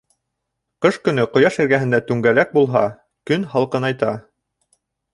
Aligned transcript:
Ҡыш 0.85 0.97
көнө 1.07 1.25
ҡояш 1.35 1.59
эргәһендә 1.65 2.01
түңгәләк 2.09 2.57
булһа, 2.59 2.85
көн 3.31 3.49
һалҡынайта. 3.55 4.15